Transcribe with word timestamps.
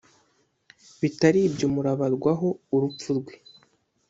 bitaribyo 1.01 1.67
murabarwaho 1.73 2.47
urupfu 2.75 3.09
rwe" 3.17 3.35